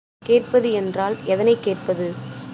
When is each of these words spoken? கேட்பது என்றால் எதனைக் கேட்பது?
கேட்பது 0.25 0.71
என்றால் 0.71 1.23
எதனைக் 1.23 1.63
கேட்பது? 1.63 2.07